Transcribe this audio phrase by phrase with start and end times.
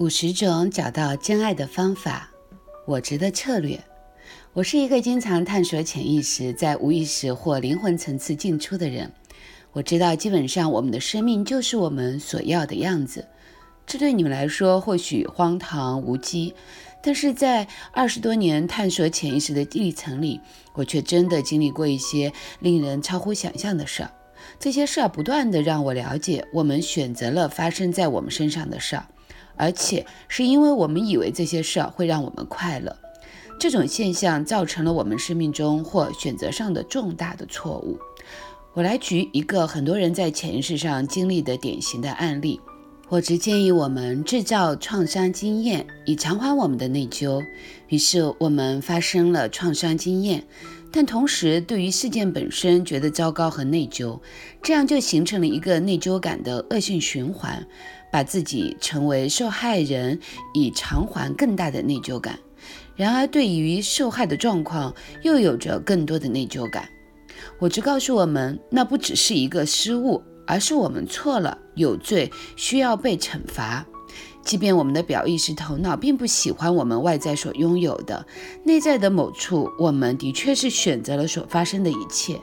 [0.00, 2.30] 五十种找到真爱的方法，
[2.86, 3.78] 我值的策略。
[4.54, 9.12] 我是一个经常探索潜意识，在无意识或灵魂层次进出的人。
[9.72, 13.28] 我知道，基本上我们的生命就是我们所要的样子。
[13.86, 16.54] 这对你们来说或许荒唐无稽，
[17.02, 20.40] 但是在二十多年探索潜意识的历程里，
[20.72, 24.10] 我却真的经历过一些令人超乎想象的事儿。
[24.58, 29.04] 这些事儿不断的让我了解，我们选择了发生在我们身上的事儿。
[29.60, 32.96] 而且是因为我们以为这些事儿会让我们快乐，
[33.58, 37.98] 这种现象造成了我们生命中或选择上的重大的错误。
[38.72, 42.58] 我来举一个很多人在潜意识上经历的典型的案例。
[43.10, 47.44] 我只建议我们制造创伤经验，以偿还我们的内疚。
[47.88, 50.46] 于是我们发生了创伤经验，
[50.92, 54.20] 但同时对于事件本身觉得糟糕和内疚，
[54.62, 57.66] 这样就形成了一个内疚感的恶性循环。
[58.10, 60.18] 把自己成为受害人，
[60.52, 62.38] 以偿还更大的内疚感。
[62.96, 66.88] 然而，对于受害的状况，又有着更多的内疚感。
[67.58, 73.86] 我只告诉我们，那不只是一个失误，而是我们错了，有罪，需要被惩罚。
[74.42, 78.26] 即便我们的表意识头脑并不喜欢我们外在所拥有的，
[78.64, 82.40] 内在的某处，我们的确是选择了所发生的一切。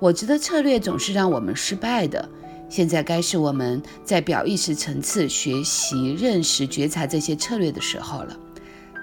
[0.00, 2.28] 我值的策略总是让我们失败的。
[2.68, 8.36] 现在该是我们在表意识层次学习、认识、觉察这些策略的时候了。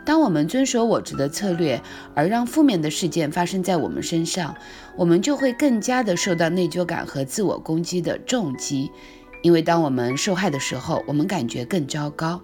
[0.06, 1.82] 当我们遵守我执的策略，
[2.14, 4.56] 而让负面的事件发生在我们身上，
[4.96, 8.92] 我们就会更加的受到内疚感和自我攻击的重击。
[9.42, 12.40] 因为当我们受害的时候，我们感觉更糟糕。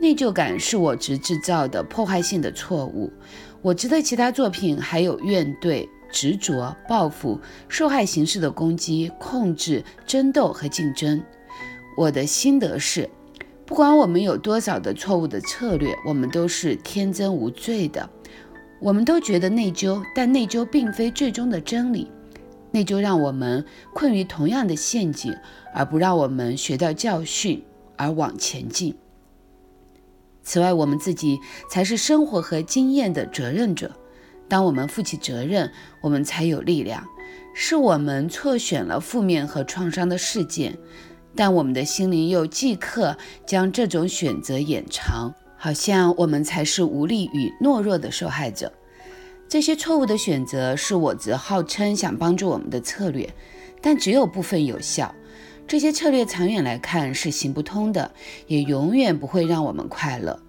[0.00, 3.12] 内疚感是我执制造的破坏性的错误。
[3.60, 5.86] 我执的其他作品还有怨怼。
[6.14, 11.20] 执着、报复、受害形式的攻击、控制、争斗和竞争。
[11.96, 13.10] 我的心得是，
[13.66, 18.08] 不管我们有多少的错误的策略，我们都是天真无罪的。
[18.80, 22.08] 我们都觉得内疚，但内疚并非最终的真理。
[22.70, 25.34] 内疚让我们困于同样的陷阱，
[25.74, 27.64] 而不让我们学到教训
[27.96, 28.94] 而往前进。
[30.44, 33.90] 此外，我们自己才是生活和经验的责任者。
[34.48, 37.06] 当我们负起责任，我们才有力量。
[37.56, 40.76] 是我们错选了负面和创伤的事件，
[41.36, 43.16] 但我们的心灵又即刻
[43.46, 48.72] 将这种选择掩藏，好像我们才是无力与懦弱的受害者。
[49.48, 53.32] 这些错误的选择是我则号称想帮助我们的策略，
[53.80, 55.14] 但只有部分有效。
[55.68, 58.12] 这些策略长远来看是行不通的，
[58.48, 60.40] 也永远不会让我们快乐，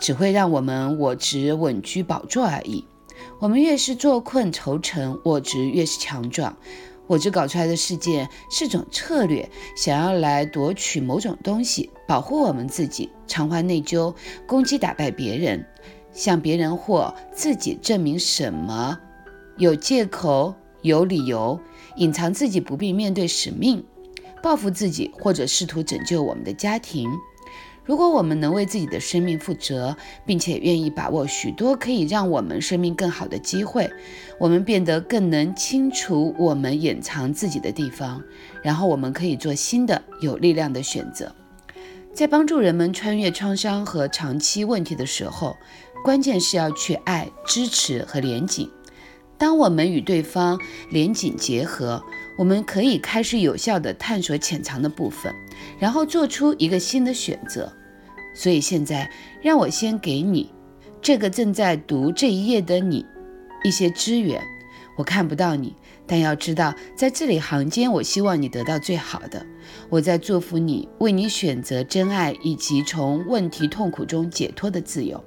[0.00, 2.84] 只会让我们我执稳居宝座而已。
[3.38, 6.56] 我们越是坐困愁城，我执越是强壮。
[7.06, 14.14] 我执搞出来的事件是种策略，想要来夺取某种东西，保护我们自己，偿还内疚，
[14.46, 15.66] 攻击打败别人，
[16.12, 18.96] 向别人或自己证明什么，
[19.56, 21.58] 有借口、有理由，
[21.96, 23.84] 隐藏自己不必面对使命，
[24.40, 27.10] 报复自己，或者试图拯救我们的家庭。
[27.90, 33.90] 如果我们能为自己的生命负责，并且愿意把握许多可以让我们生命更好的机会，
[34.38, 38.22] 我们变得更能清除我们掩藏自己的地方，
[38.62, 41.34] 然后我们可以做新的有力量的选择。
[42.14, 45.56] 在帮助人们穿越创伤和长期问题的时候，
[46.04, 48.70] 关键是要去爱、支持和连紧。
[49.36, 50.56] 当我们与对方
[50.92, 52.00] 连紧结合，
[52.38, 55.34] 我们可以开始有效地探索潜藏的部分，
[55.80, 57.72] 然后做出一个新的选择。
[58.40, 59.10] 所以现在，
[59.42, 60.50] 让我先给你
[61.02, 63.04] 这个正在读这一页的你
[63.62, 64.40] 一些资源。
[64.96, 65.74] 我看不到你，
[66.06, 69.44] 但要知道，在字里行间，我希望你得到最好的。
[69.90, 75.22] 我在祝福你，为你选择真爱以及从问题痛苦中解脱的自由。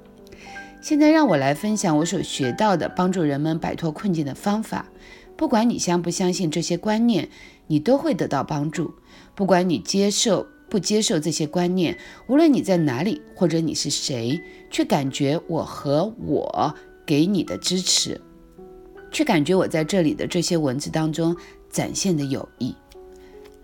[0.82, 4.88] 现在，让我来分享我所学到的帮助人们摆脱困境的方法。
[5.36, 7.28] 不管你相不相信这些观念，
[7.68, 8.92] 你都会得到帮助。
[9.36, 10.48] 不管你接受。
[10.74, 11.96] 不接受这些观念，
[12.26, 14.42] 无论你在哪里，或者你是谁，
[14.72, 16.74] 却感觉我和我
[17.06, 18.20] 给你的支持，
[19.12, 21.36] 却感觉我在这里的这些文字当中
[21.70, 22.74] 展现的友谊。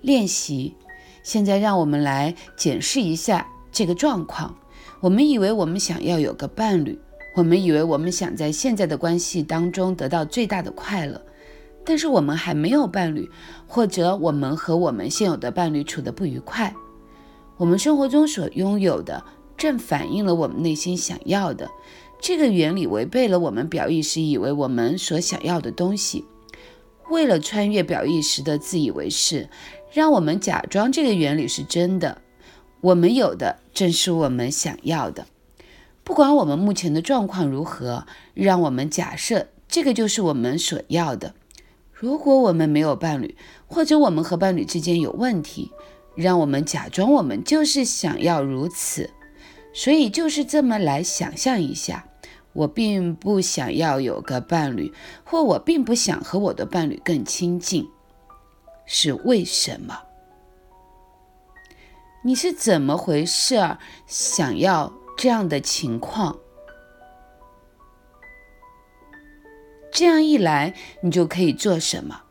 [0.02, 0.72] 练习，
[1.24, 4.56] 现在让我们来检视一下这个状况。
[5.00, 6.96] 我们以为我们想要有个伴侣，
[7.34, 11.20] 我们以为我们想在现在的关系当中得到最大的快乐。
[11.84, 13.28] 但是我们还没有伴侣，
[13.66, 16.72] 或者我们和我们现有的伴侣处得不愉快。
[17.60, 19.22] 我们生活中所拥有的，
[19.58, 21.70] 正反映了我们内心想要的。
[22.18, 26.24] 这个原理违背了我们表意识以为我们所想要的东西。
[27.10, 29.50] 为了穿越表意识的自以为是，
[29.92, 32.22] 让我们假装这个原理是真的。
[32.80, 35.26] 我们有的正是我们想要的。
[36.02, 41.34] 不管我们目前的状况如何，让我们假设这个就是我们所要的。
[41.92, 43.36] 如果我们没有伴侣，
[43.66, 45.70] 或者我们和伴侣之间有问题，
[46.14, 49.10] 让我们假装我们就是想要如此。
[49.72, 52.08] 所以就是这么来想象一下：
[52.52, 54.92] 我并不想要有个伴侣，
[55.24, 57.88] 或我并不想和我的伴侣更亲近，
[58.84, 60.00] 是为什么？
[62.24, 63.78] 你是怎么回事儿？
[64.06, 66.36] 想要这样的情况？
[69.92, 72.22] 这样一来，你就可以做什么？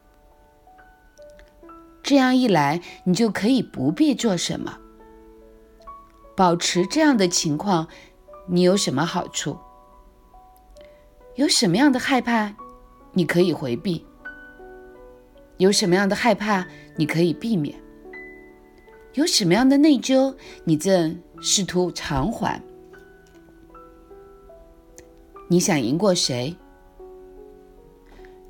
[2.10, 4.80] 这样一来，你就可以不必做什么。
[6.36, 7.88] 保持这样的情况，
[8.48, 9.56] 你有什么好处？
[11.36, 12.56] 有什么样的害怕，
[13.14, 14.04] 你可以回避？
[15.58, 16.66] 有什么样的害怕，
[16.96, 17.80] 你可以避免？
[19.14, 22.60] 有什么样的内疚，你正试图偿还？
[25.48, 26.58] 你想赢过谁？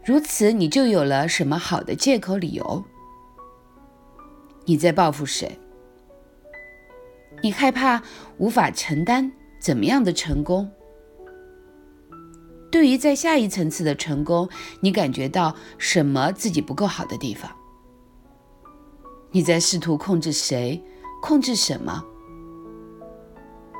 [0.06, 2.86] 如此，你就有了什么好的借口理由？
[4.70, 5.58] 你在报复谁？
[7.42, 8.04] 你害怕
[8.38, 10.70] 无法承担怎么样的成功？
[12.72, 14.48] 对于在下一层次的成功，
[14.82, 17.50] 你感觉到什么自己不够好的地方？
[19.32, 20.84] 你在试图控制谁？
[21.20, 22.06] 控制什么？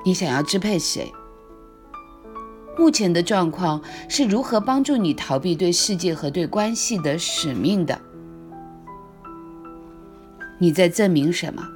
[0.04, 1.14] 你想要支配谁？
[2.80, 8.02] 目前的状况是如何帮助你逃避对世界和对关系的使命的？
[10.62, 11.68] 你在证明什么？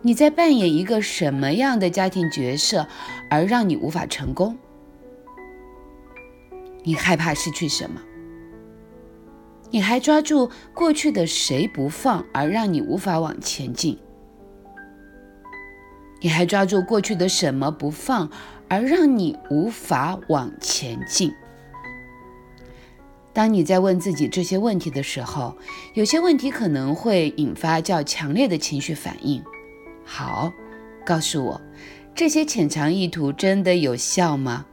[0.00, 2.86] 你在扮演一个什么样的家庭角色，
[3.28, 4.56] 而让你无法成功？
[6.84, 8.00] 你害怕失去什么？
[9.70, 13.98] 你还抓住过去的谁不放，而让你无法往前进？
[16.20, 18.30] 你还抓住过去的什么不放，
[18.68, 21.34] 而让你无法往前进？
[23.34, 25.56] 当你在问自己这些问题的时候，
[25.94, 29.42] 有些问题可能会引发较强烈的情绪反应。
[30.04, 30.52] 好，
[31.04, 31.60] 告诉我，
[32.14, 34.64] 这些潜藏意图真的有效吗？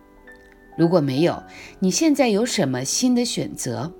[0.78, 1.42] 如果没有，
[1.80, 3.92] 你现在有什么新的选择？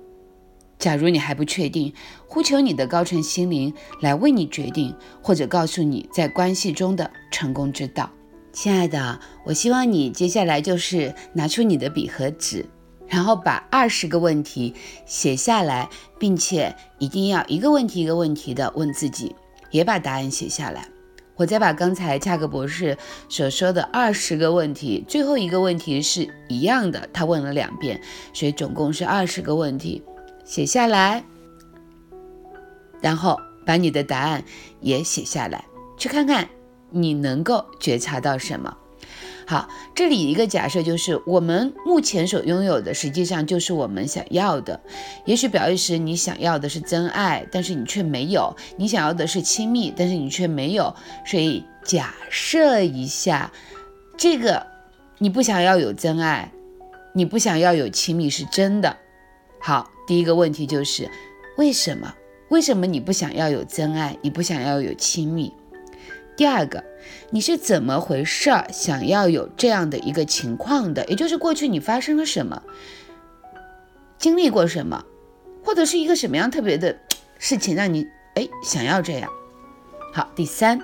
[0.78, 1.92] 假如你还不确定，
[2.28, 8.08] 呼求你的高层心灵来为你决定，或者告诉你在关系中的成功之道。
[8.52, 12.64] 亲爱的，我希望你接下来就是拿出你的笔和纸，
[13.12, 14.74] 然后把二十个问题
[15.04, 19.36] 写下来，并且一定要一个问题一个问题的问自己，
[19.70, 20.88] 也把答案写下来。
[21.36, 22.96] 我再把刚才恰克博士
[23.28, 28.00] 所说的二十个问题，最后一个问题是一样的，他问了两遍，
[28.32, 30.02] 所以总共是二十个问题。
[30.46, 31.22] 写下来，
[33.02, 34.42] 然后把你的答案
[34.80, 35.66] 也写下来，
[35.98, 36.48] 去看看
[36.88, 38.74] 你能够觉察到什么。
[39.46, 44.80] 好，这里一个假设就是，我们目前所拥有的实际上就是我们想要的。
[45.24, 50.94] 也许表意时你想要的是真爱，但是你却没有；你想要的是亲密，但是你却没有。
[51.24, 53.52] 所以假设一下，
[54.16, 54.66] 这个
[55.18, 56.52] 你不想要有真爱，
[57.12, 58.96] 你不想要有亲密是真的。
[59.60, 59.88] 好。
[60.04, 61.08] 第一个问题就是
[61.56, 62.12] 为什么？
[62.48, 64.18] 为什么你不想要有真爱？
[64.20, 65.52] 你不想要有亲密？
[66.42, 66.82] 第二个，
[67.30, 68.66] 你是怎么回事儿？
[68.72, 72.60] 想要有这样的一个情况的，也就是过去你发生了什么，
[74.18, 75.04] 经历过什么，
[75.62, 76.98] 或者是一个什么样特别的
[77.38, 79.30] 事情让你哎想要这样？
[80.12, 80.80] 好，第三，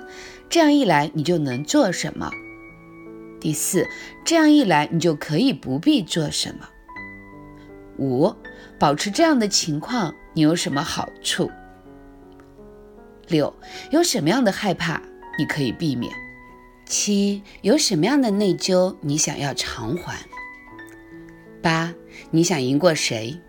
[0.49, 2.31] 这样一来你就能做什么？
[3.41, 3.85] 第四，
[4.25, 6.69] 这样一来你就可以不必做什么？
[7.99, 8.33] 五。
[8.79, 11.50] 保持这样的情况，你有什么好处？
[13.27, 13.53] 六，
[13.91, 15.03] 有什么样的害怕
[15.38, 16.12] 你可以避免？
[16.85, 20.18] 七，有什么样的内疚你想要偿还？
[21.62, 21.95] 八，
[22.30, 23.40] 你想赢过谁？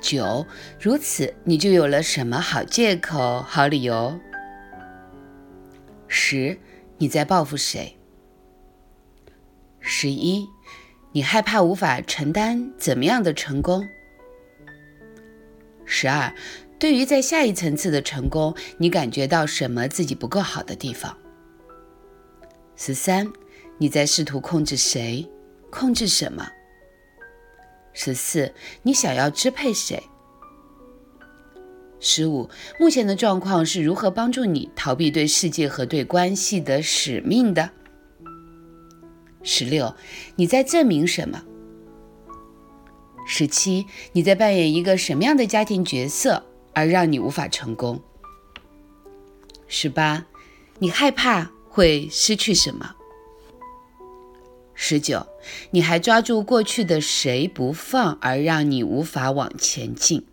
[0.00, 0.46] 九，
[0.80, 4.18] 如此你就有了什么好借口、好理由？
[6.06, 6.58] 十，
[6.98, 7.98] 你在报复谁？
[9.80, 10.48] 十一。
[11.12, 13.88] 你害怕无法承担怎么样的成功？
[15.84, 16.32] 十二，
[16.80, 21.14] 对于在下一层次的成功，你感觉到什么自己不够好的地方？
[22.74, 23.30] 十三，
[23.76, 25.28] 你在试图控制谁？
[25.70, 26.50] 控制什么？
[27.92, 28.50] 十四，
[28.82, 30.02] 你想要支配谁？
[32.00, 37.68] 十五，目前的状况是如何帮助你逃避对世界和对关系的使命的？
[39.42, 39.94] 十六，
[40.36, 41.42] 你在证明什么？
[43.26, 48.00] 十七，你在扮演一个什么样的家庭角色，而让你无法成功？
[49.68, 50.26] 十八，
[50.78, 52.94] 你害怕会失去什么？
[54.74, 55.26] 十九，
[55.72, 60.26] 你还抓住过去的谁不放，而让你无法往前进？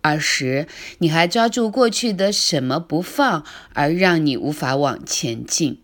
[0.00, 5.80] 二十，你还抓住过去的什么不放，而让你无法往前进？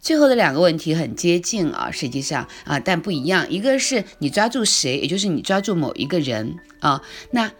[0.00, 3.48] 最后的两个问题很接近啊，实际上啊，但不一样。
[3.50, 7.02] 一个是你抓住谁，也就是你抓住某一个人啊。
[7.30, 7.52] 那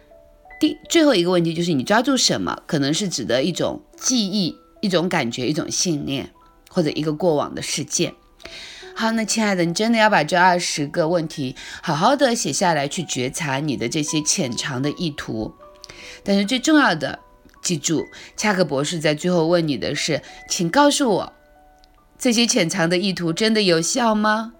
[0.62, 6.30] 第最后一个问题就是你抓住什么，可能是指的一种记忆、一种感觉、一种信念，
[6.70, 8.14] 或者一个过往的事件。
[8.94, 15.52] 好，那亲爱的，你真的要把这二十个问题好好的写下来，去觉察你的这些潜藏的意图。
[16.22, 17.18] 但是最重要的，
[17.60, 21.32] 记住，恰克博士在最后问你的是，请告诉我。
[22.16, 24.52] 这些潜藏的意图真的有效吗？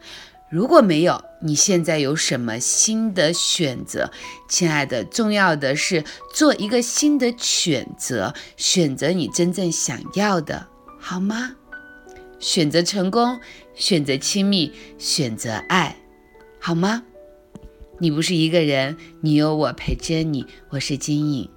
[0.52, 4.10] 如果没有，你现在有什么新的选择？
[4.50, 6.04] 亲爱的，重要的是
[6.34, 10.66] 做一个新的选择，选择你真正想要的，
[11.00, 11.56] 好吗？
[12.38, 13.40] 选择成功，
[13.74, 15.96] 选择亲密，选择爱，
[16.60, 17.02] 好吗？
[17.98, 20.44] 你不是一个人，你有我陪着你。
[20.68, 21.48] 我是金颖。